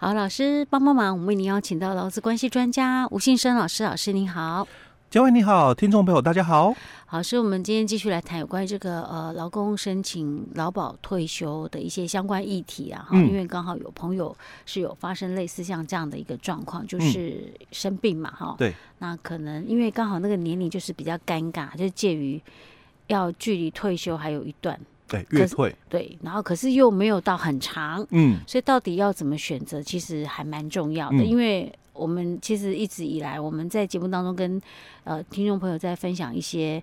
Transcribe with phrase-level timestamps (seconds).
[0.00, 4.64] 好，老师帮帮忙，我们为您邀请到劳资关系专家吴信生老师，老师您好。
[5.10, 6.72] 嘉惠你好，听众朋友大家好。
[7.04, 13.04] 好，所以我们今天继续来谈有关于这个呃劳工申请劳保退休的一些相关议题啊。
[13.08, 18.56] 哈、嗯，因为刚好有朋友是有发生类似像这样的一个状况，就是生病嘛，哈、嗯。
[18.56, 18.74] 对。
[19.00, 22.40] 那可能因为刚好那个年龄就是比较尴尬，就介于
[23.08, 24.78] 要距离退休还有一段。
[25.08, 25.74] 对，越退。
[25.88, 28.06] 对，然后可是又没有到很长。
[28.10, 28.38] 嗯。
[28.46, 31.72] 所以到底要怎么选择，其实还蛮重要的，嗯、因为。
[31.98, 34.62] 我们其实一直以来，我们在节目当中跟
[35.02, 36.80] 呃听众朋友在分享一些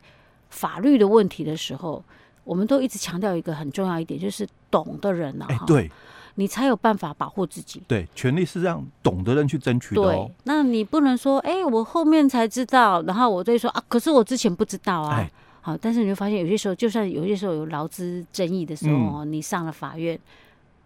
[0.50, 2.04] 法律的问题的时候，
[2.44, 5.90] 我们都一直强调一个很重要一点，就是懂的人啊，对，
[6.34, 7.82] 你才有办法保护自己。
[7.88, 10.12] 对，权利是让懂的人去争取的哦。
[10.28, 15.26] 对，那你不能说，哎，我后面才知道，然后我就说啊，可是我之前不知道啊。
[15.66, 20.20] 好，但是你会发现，有些时候，就算有些时候有劳资争议的时候，你上了法院，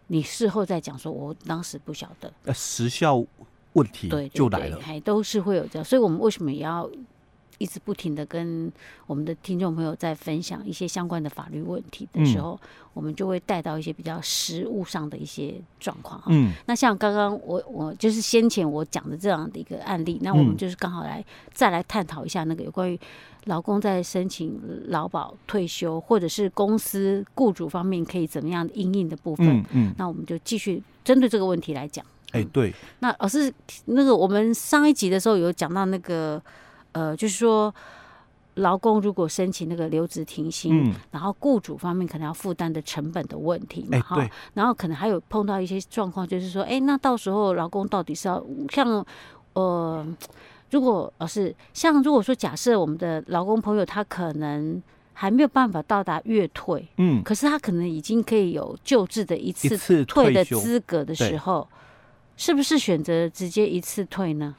[0.07, 2.31] 你事后再讲说，我当时不晓得。
[2.45, 3.25] 呃，时效。
[3.73, 6.89] 问题就来了，还都是会有这样，所以我们为什么也要
[7.59, 8.71] 一直不停的跟
[9.05, 16.19] 我们的听众朋友在分享一些相关的法律问题的时候，嗯、我们就会带到一些比较实务上的一些状况。
[16.27, 22.99] 嗯，那像刚刚我我就是先前我讲的这样的一个案例，那我们就是刚好来再来探讨一下那个有关于
[23.45, 29.47] 劳工在申请劳保退休，或者是公司雇主方面可以怎么样应应的部分。
[29.47, 32.05] 嗯，嗯，那我们就继续针对这个问题来讲。
[32.31, 33.51] 哎，对，那老师，
[33.85, 36.39] 那个我们上一集的时候有讲到那个，
[36.91, 37.73] 呃，就是说，
[38.55, 49.05] 劳工如果申请那个留职停薪，嗯、然后雇主方面可能要负担的成本的问题嘛，哈，然后可能还有碰到一些状况，就是说，哎，那到时候劳工到底是要像，
[49.53, 50.05] 呃，
[50.71, 54.81] 如果老师像如果说假设我们的劳工朋友他可能
[55.13, 61.67] 还没有办法到达月退，嗯，可是他可能已经可以有救治的一次退的资格的时候。
[62.41, 64.55] 是不是选择直接一次退呢？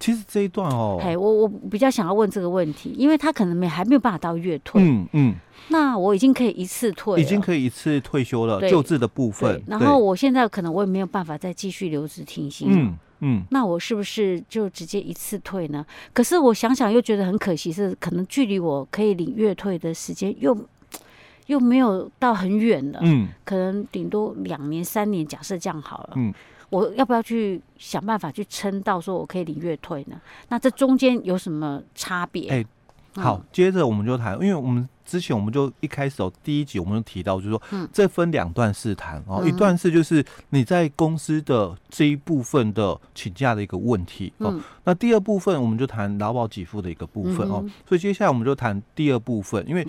[0.00, 5.34] 其实这一段哦，哎，我我比较想要问这个问题，因为他可能没还没有办法到月退，嗯嗯，
[5.68, 9.62] 那我已经可以一次退，已经可以一次退休了，救治的部分。
[9.66, 15.84] 然后我现在可能我也没有办法再继续留职停薪，嗯嗯，那我是不是就直接一次退呢？
[16.14, 20.56] 可是我想想又觉得很可惜，是可能距离我可以领月退的时间又
[21.50, 26.32] 又没有到很远了，嗯，可能顶多两年三年，假设这样好了，嗯。
[26.70, 30.20] 我要不要去想办法去撑到说我可以领月退呢？
[30.50, 32.48] 那这中间有什么差别？
[32.48, 32.66] 哎、欸，
[33.14, 49.86] 好，嗯、接着我们就谈，因为我们之前我们就一开始哦，第一集我们就提到，就是说，嗯，这分两段试谈哦，一段是就是你在公司的这一部分的请假的一个问题哦，嗯、那第二部分我们就谈劳保给付的一个部分哦，嗯、所以接下来我们就谈第二部分，因为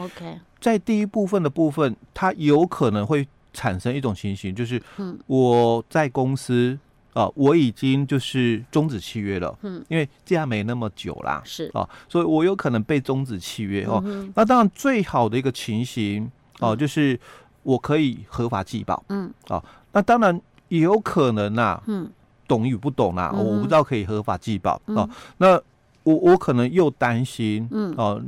[0.59, 3.27] 在第一部分的部分，它有可能会。
[3.53, 4.81] 产生一种情形，就是
[5.27, 6.79] 我在公司
[7.13, 11.69] 啊，我已经就是终止契约了，嗯，因为这样没那么久啦，是。
[11.73, 14.03] 啊，所以我有可能被终止契约哦。
[14.35, 16.29] 那当然最好的一个情形
[16.59, 17.19] 哦，就是
[17.63, 20.39] 我可以合法继保，嗯，啊，那当然
[20.69, 22.09] 也有可能呐，嗯，
[22.47, 25.59] 懂与不懂呐，我不知道可以合法继保啊，那
[26.03, 28.21] 我我可能又担心，嗯，哦。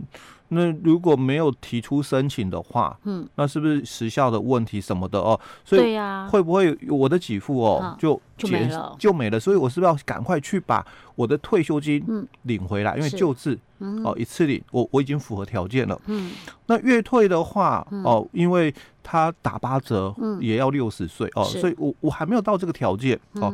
[0.53, 5.39] 那如果没有提出申请的话，嗯，那是不是时效的问题什么的哦？
[5.65, 5.97] 所以
[6.29, 9.39] 会不会我的给付哦就就没了就没了？
[9.39, 12.03] 所以我是不是要赶快去把我的退休金
[12.43, 12.95] 领回来？
[12.95, 13.57] 因为救治
[14.03, 15.99] 哦一次领，我我已经符合条件了。
[16.05, 16.31] 嗯，
[16.67, 23.53] 那月退的话哦，因为他打八折，也要六十岁哦，所以我我还没有到这个条件哦。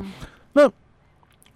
[0.54, 0.70] 那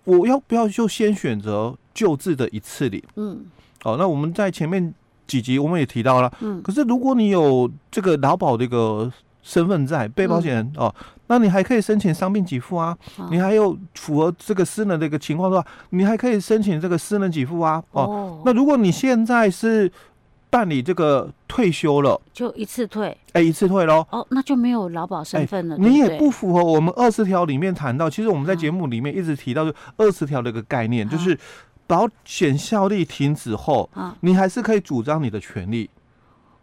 [0.03, 3.01] 我要不要就先选择救治的一次领？
[3.15, 3.45] 嗯，
[3.83, 4.93] 哦，那我们在前面。
[5.25, 9.11] 几集我们也提到了，嗯，可是如果你有这个劳保的一个
[9.41, 10.95] 身份在，被保险人、嗯、哦，
[11.27, 18.41] 那你还可以申请伤病给付啊，哦、你还有符合这个私人的一个情况的话，你还可以申请这个私人给付啊，哦，哦。
[18.45, 19.91] 那如果你现在是
[20.49, 31.37] 办理这个退休了，就一次退，哎、欸，一次退喽，哦，那就没有劳保身份了，欸、你也不符合我们二十条里面谈到，其实我们在节目里面一直提到，就二十条的一个概念，就是。
[31.85, 33.89] 保险效力停止后，
[34.21, 35.89] 你还是可以主张你的权利。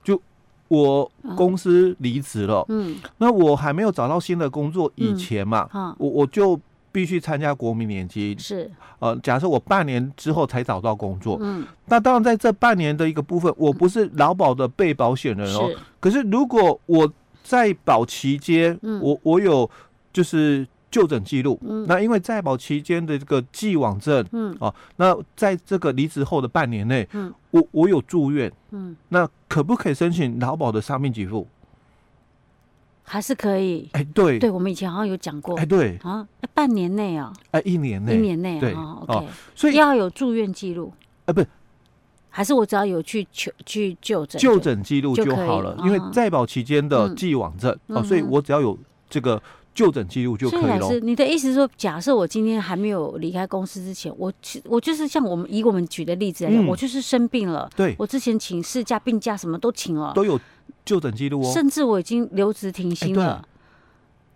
[0.03, 0.21] 就
[0.69, 5.69] 我公司离职了，嗯，那我还没有找到新的工作以前嘛，
[5.99, 6.59] 我我就
[6.91, 8.39] 必须参加国民年金。
[8.39, 15.71] 是，呃，假设我半年之后才找到工作，嗯，那当然在这半年的一个部分，我不是劳保的被保险人哦。
[16.01, 17.13] 可是如果我
[17.43, 19.71] 在保期间，我我有
[20.13, 20.67] 就是。
[20.91, 31.47] 就诊记录，嗯、那因为在保期间的这个既往症，嗯，哦，那在这个离职后的半年内，嗯，我我有住院，嗯，那可不可以申请劳保的伤病给付？
[33.05, 33.89] 还是可以。
[33.93, 35.57] 哎，对，对，我们以前好像有讲过。
[35.57, 40.93] 哎，对，啊，半年内啊，哎，一年内，一年内，对，OK，所以要有住院记录。
[41.27, 41.41] 哎，不。
[41.41, 41.47] 是，
[42.31, 45.77] 还是我只要有去求去就诊，就诊记录就好了。
[45.85, 48.77] 因为在保期间的既往症哦，所以我只要有
[49.09, 49.41] 这个。
[49.75, 50.89] 就诊记录就可以了。
[50.89, 54.33] 是你的意思是说，假设我今天还没有离开公司之前，我
[54.65, 57.71] 我就是像我们以我们举的例子来讲，嗯、我就是生病了。
[57.77, 60.39] 对，我之前请事假、病假什么都请了，都有
[60.85, 61.53] 就诊记录哦。
[61.53, 63.45] 甚至我已经留职停薪了，欸、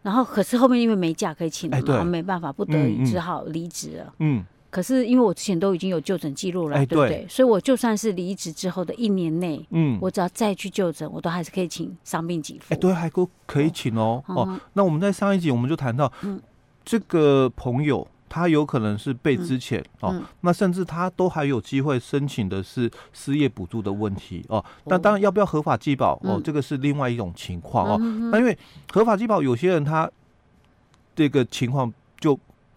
[0.02, 4.14] 然后可是后面因为没假可以请了嘛，欸、没办法，不得已只好离职了。
[4.20, 4.44] 嗯。
[4.74, 7.24] 嗯可是因为我之前都已经有就诊记录了，对不对？
[7.28, 12.74] 所以我就算是离职之后的一年内，嗯，我只要再去就诊，我都还是可以请伤病给付。
[12.74, 14.20] 哎，对，还够可以请哦。
[14.26, 16.12] 哦，那我们在上一集我们就谈到，
[16.84, 24.64] 这个朋友他有可能是被资遣哦，那甚至他都还有机会申请的是失业补助的问题哦。
[24.86, 27.96] 那当然要不要合法计保哦，这个是另外一种情况哦。
[28.32, 28.58] 那因为
[28.92, 30.10] 合法计保，有些人他
[31.14, 32.36] 这个情况就。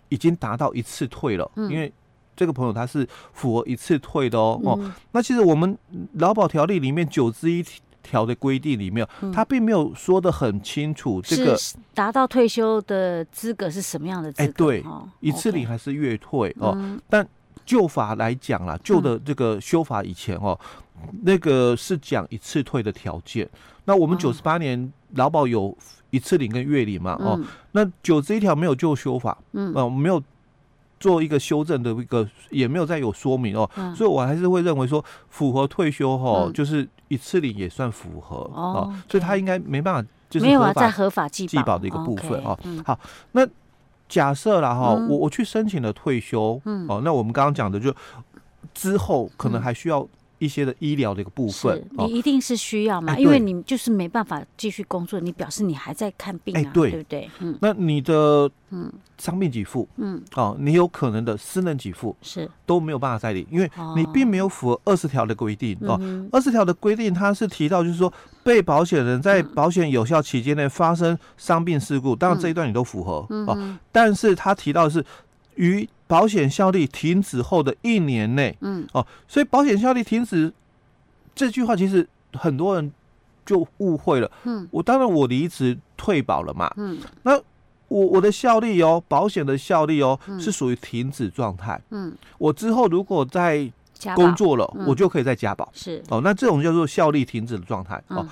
[0.09, 1.91] 已经达到一次退了，因为
[2.35, 4.59] 这个朋友他是符合一次退的哦。
[4.63, 5.77] 哦，那其实我们
[6.13, 7.65] 劳保条例里面九之一
[8.03, 11.57] 条的规定里面，他并没有说的很清楚，这个
[11.93, 14.49] 达到退休的资格是什么样的资格？
[14.49, 14.85] 哎，对，
[15.19, 16.77] 一次领还是月退哦？
[17.09, 17.27] 但
[17.65, 20.57] 旧法来讲啦，旧的这个修法以前哦，
[21.23, 23.49] 那个是讲一次退的条件。
[23.85, 25.75] 那我们九十八年劳保有。
[26.09, 27.39] 一次领跟月领嘛，哦，
[27.73, 30.21] 那九这一条没有就修法，嗯，呃，没有
[30.99, 42.57] 做一个修正的一个，也没有再有说明哦，所以我还是会认为说符合退休哈，就是一次领也算符合哦，所以他应该没办法，就是没有在合法计保的一个部分哦。
[42.85, 42.99] 好，
[43.33, 43.45] 那
[44.07, 47.93] 假设了哈，我我去申请了退休，哦，那我们刚刚讲的就
[48.73, 50.07] 之后可能还需要。
[50.39, 53.17] 一些的医疗的一个部分，你一定是需要嘛？
[53.17, 56.91] 因为你就是没办法继续工作，你表示你还在看病啊，对。
[56.91, 57.29] 不对？
[57.39, 58.91] 嗯，那你的嗯。
[59.17, 60.21] 伤病给付，嗯。
[60.35, 62.47] 哦，你有可能的私能给付是。
[62.67, 65.99] 都没有办法再领，因为你并没有符合二十条的规定哦。
[66.31, 68.13] 二十条的规定它是提到就是说，
[68.43, 75.03] 被保险人在保险有效期间内发生伤病事故，当然这一段你都符合哦，但是他提到的是
[75.55, 75.87] 于。
[76.07, 80.51] 保险效力停止后的一年内，嗯，哦，所以保险效力停止
[81.35, 82.91] 这句话，其实很多人
[83.45, 84.31] 就误会了。
[84.45, 87.37] 嗯，我当然我离职退保了嘛，嗯，那
[87.89, 91.79] 我我的效力哦，保险的效力哦，是属于停止状态。
[91.91, 93.71] 嗯，我之后如果在
[94.15, 95.67] 工作了，我就可以再加保。
[95.73, 96.03] 是。
[96.09, 98.01] 哦，那这种叫做效力停止的状态。
[98.09, 98.27] 哦。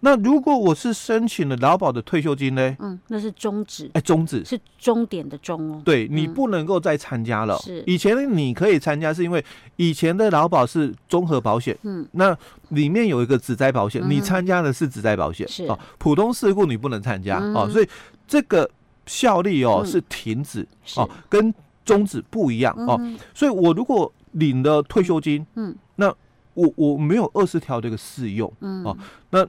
[0.00, 2.76] 那如果我是申请了劳保的退休金呢？
[2.78, 3.90] 嗯，那是终止。
[3.94, 5.82] 哎，终止是终点的终哦。
[5.84, 7.58] 对，你不能够再参加了。
[7.58, 11.76] 是，以前你可以参加，是因为以前的劳保是综合保险。
[11.82, 12.36] 嗯，那
[12.68, 15.48] 里面有一个职灾保险，你参加的是职灾保险。
[15.48, 17.88] 是哦，普通事故你不能参加哦，所以
[18.26, 18.70] 这个
[19.06, 20.64] 效力哦是停止
[20.94, 21.52] 哦，跟
[21.84, 23.00] 终止不一样哦。
[23.34, 26.14] 所以我如果领了退休金，嗯，那
[26.54, 28.96] 我我没有二十条这个适用，嗯哦，
[29.30, 29.44] 那。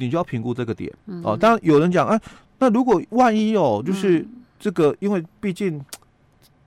[0.00, 0.92] 你就要评估这个点
[1.22, 1.36] 哦。
[1.36, 2.18] 当然有人讲，啊，
[2.58, 4.26] 那如果万一哦，就是
[4.58, 5.80] 这个，因为毕竟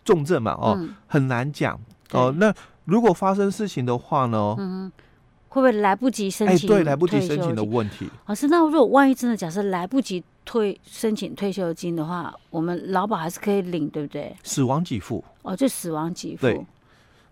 [0.06, 1.78] 重症嘛，哦，很难讲
[2.12, 2.34] 哦。
[2.38, 2.54] 那
[2.86, 4.92] 如果发生事情的话呢，嗯，
[5.50, 6.70] 会不会来不及申请？
[6.70, 8.08] 哎，对，来不及申请的问题。
[8.28, 14.36] 老师，那如果万一真的假设来不及退申请退休金的话，我们劳保还是可以领，对不对？
[14.44, 16.42] 死亡给付哦，就死亡给付。
[16.42, 16.66] 对。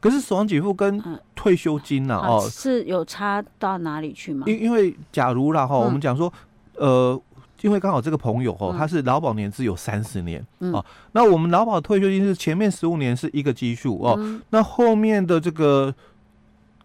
[0.02, 1.02] 可是死亡给付跟
[1.36, 2.18] 退休金呢？
[2.18, 4.46] 哦，是有差到哪里去吗？
[4.48, 6.34] 因因为假如啦哈，我们讲说，
[6.76, 7.18] 呃，
[7.62, 15.94] 因为刚好这个朋友哦，他是劳保年资有三十年哦，那我们劳保退休金是前面十五年是一个基数哦，那后面的这个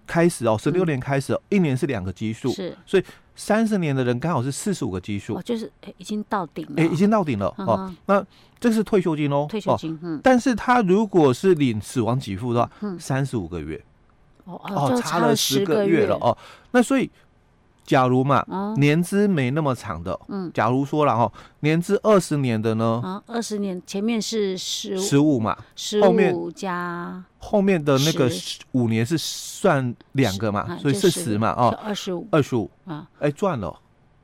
[0.07, 3.05] 开始哦，十六年开始一年是两个基数，是，所以
[3.37, 8.27] 三十年的人刚好是四十五个基数，就是已经到顶了，哎，已经到顶了哦，那。
[8.59, 13.79] 这是退休金哦，退休金，嗯，但是他如果是领死亡给付的话，嗯，三十五个月，
[14.45, 16.37] 哦哦，差了十个月了哦，
[16.71, 17.09] 那所以，
[17.87, 18.45] 假如嘛，
[18.77, 28.29] 年资没那么长的，嗯，假如说了哈，年资二十年的呢，啊，二十年前面是十十五嘛，十五加后面的那个
[28.73, 32.71] 五年是算两个嘛，所以是十嘛，哦，二十五，二十五。
[32.85, 33.75] 啊，哎，赚了，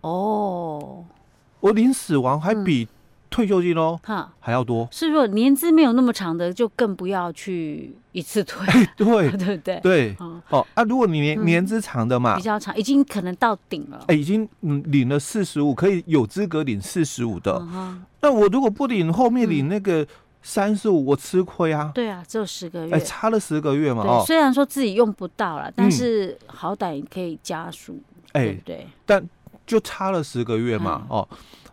[0.01, 1.05] 哦，
[1.61, 2.89] 我临死亡还比。
[3.33, 4.87] 退休金哦，哈，还要多。
[4.93, 8.67] 是说年资没有那么长的，就更不要去一次退。
[8.95, 10.17] 对，对对对。
[10.51, 14.05] 哦，啊，如果你年年资长的嘛，比较长，已经可能到顶了。
[14.09, 17.67] 哎，已经嗯领了四十五，可以有资格领四十五的。
[18.21, 20.07] 那我如果不领，后面领那个
[20.43, 21.91] 三十五，我吃亏啊。
[21.95, 22.95] 对啊，只有十个月。
[22.95, 24.05] 哎，差了十个月嘛。
[24.05, 27.99] 哦，虽然说自己用不到了，但是好歹可以加速。
[28.33, 28.87] 哎，对。
[29.07, 29.27] 但
[29.67, 31.07] 就差了十个月嘛。
[31.09, 31.27] 哦。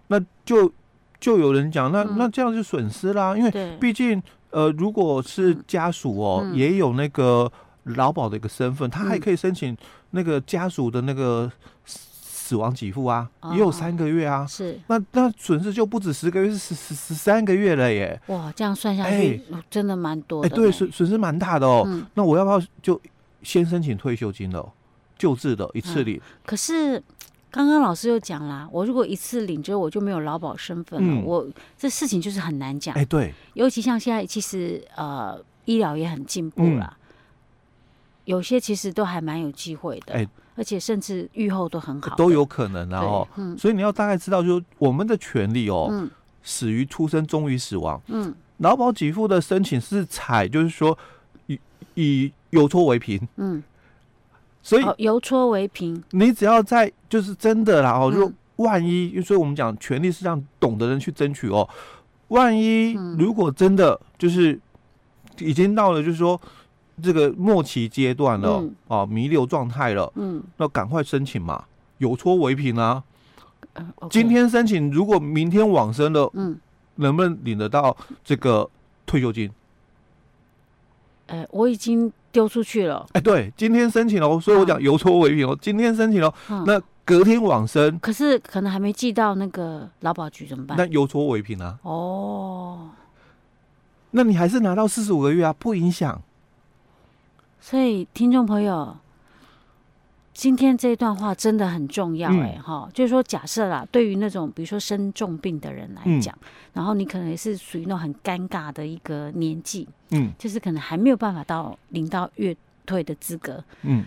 [0.08, 0.72] 那就
[1.20, 4.22] 就有人讲，那、嗯、那这样就损失啦，因为毕竟
[4.52, 7.52] 呃，如果是家属哦、也有那个
[7.84, 9.76] 劳保的一个身份，他还可以申请
[10.12, 11.52] 那个家属的那个。
[12.50, 18.20] 死亡给付啊，也有三个月啊，是那那损失就不止十个月，是十十十三个月了耶！
[18.26, 20.50] 哇，这样算下去真的蛮多的。
[20.50, 21.88] 哎，对，损损失蛮大的哦。
[22.16, 23.00] 那我要不要就
[23.44, 24.68] 先申请退休金了？
[25.16, 26.20] 救治的一次领。
[26.44, 27.00] 可是
[27.52, 32.96] 刚刚老师又讲啦，我如果一次领之后我就没有劳保身份了，我这事情就是很难讲。
[32.96, 36.98] 哎，对，尤其像现在，其实呃，医疗也很进步了，
[38.26, 40.14] 有些其实都还蛮有机会的。
[40.14, 40.28] 哎。
[40.56, 43.00] 而且甚至愈后都很好，都有可能啊！
[43.00, 43.26] 哦，
[43.58, 46.12] 所以你要大概知道，就是我们的权利哦，嗯、
[46.44, 48.02] 死于出生，终于死亡。
[48.08, 50.98] 嗯，劳保给付的申请是采，就是说
[51.46, 51.58] 以
[51.94, 53.26] 以有错为凭。
[53.38, 53.64] 嗯，
[54.62, 61.68] 所以由戳为凭，你只要在就是真的啦哦，就万一，所以我们讲权利是让懂的人去争取哦。
[62.30, 64.60] 万一如果真的就是
[65.40, 66.40] 已经到了，就是说。
[67.02, 71.64] 这个末期阶段了，嗯、啊，弥留状态了，嗯，那赶快申请嘛，
[72.00, 73.02] 有戳为凭啊。
[74.10, 76.60] 今天申请，如果明天往生了，嗯，
[76.96, 78.70] 能不能领得到这个
[79.06, 79.50] 退休金？
[81.28, 83.06] 哎、我已经丢出去了。
[83.14, 85.58] 哎，对，今天申请了，所以我讲邮戳为凭哦。
[85.62, 90.78] 今天申请了，嗯、那隔天往生，可是可能还没寄到那个劳保局怎么办？
[90.78, 91.78] 那邮戳为凭啊。
[91.82, 92.90] 哦，
[94.12, 96.22] 那你还是拿到四十五个月啊，不影响。
[97.60, 98.96] 所以，听众朋友，
[100.40, 112.56] 今天这一段话真的很重要哎、欸、哈、嗯，就是说，假设啦，对于那种比如说生重病的人来讲、嗯，然后你可能也是属于那种很尴尬的一个年纪，嗯，就是可能还没有办法到领到月
[112.86, 114.06] 退的资格，嗯，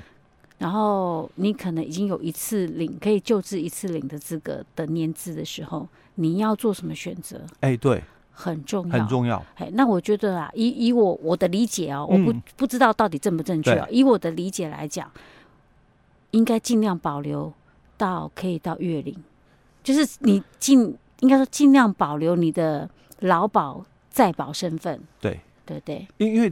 [0.56, 7.42] 然后你可能已经有一次领可以救治一次领的资格的年资的时候，你要做什么选择？
[7.60, 8.02] 哎、欸，对。
[8.34, 9.44] 很重要，很重要。
[9.56, 13.86] 哎，那我觉得啊，以以我我的理解哦，嗯、我不不知道到底正不正确啊。
[13.90, 15.08] 以我的理解来讲，
[16.32, 17.50] 应该尽量保留
[17.96, 19.16] 到可以到月龄，
[19.82, 25.00] 就是你尽应该说尽量保留你的劳保在保身份。
[25.18, 25.40] 对。
[25.64, 26.50] 对对，因因为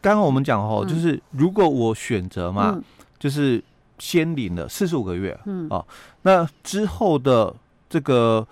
[0.00, 2.82] 刚刚我们讲哦、嗯，就是如果我选择嘛、嗯，
[3.18, 3.62] 就是
[3.98, 5.66] 先领了四十五个月，嗯。
[5.68, 5.84] 哦，
[6.22, 7.54] 那之后的
[7.90, 8.46] 这个。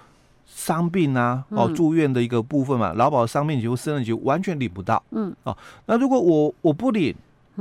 [0.53, 5.03] 伤病啊，哦，住院的一个部分嘛，劳、嗯、保伤病给付、私人给付完全领不到。
[5.13, 5.57] 嗯，哦，
[5.87, 7.17] 那如果我我不领，嗯、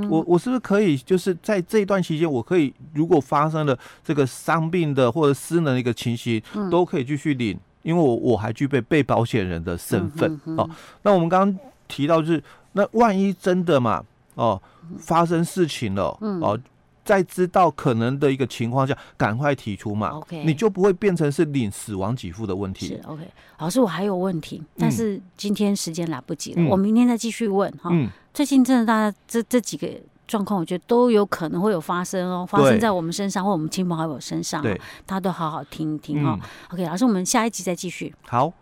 [0.07, 10.55] 我我是不是可以就是在这一段期间，我可以如果发生了这个伤病的或者失能的一个情形，嗯、都可以继续领，因为我我还具备被保险人的身份、嗯。
[10.57, 10.69] 哦，
[11.01, 14.03] 那我们刚刚提到就是，那万一真的嘛，
[14.35, 14.61] 哦，
[14.97, 16.59] 发生事情了，嗯、哦。
[17.05, 22.85] 在知道可能的一个情况下，赶快提出嘛，OK，你就不会变成是领死亡给付的问题。
[22.85, 23.23] 是 OK，
[23.57, 28.07] 老师，我还有问题，但是今天时间来不及了，嗯、我明天再继续问哈、嗯。
[28.33, 29.87] 最近真的大家这这几个
[30.27, 36.49] 状况，我觉得都有可能会有发生哦，发生在我们身上或我们亲朋好友身上，对，大家都好好听一听哦、嗯。
[36.71, 38.13] OK，老师，我们下一集再继续。
[38.21, 38.53] 好。